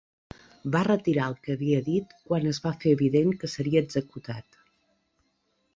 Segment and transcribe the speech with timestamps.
[0.75, 4.63] Va retirar el que havia dit quan es va fer evident que seria executat.